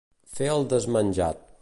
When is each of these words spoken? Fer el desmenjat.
Fer 0.37 0.47
el 0.53 0.65
desmenjat. 0.73 1.49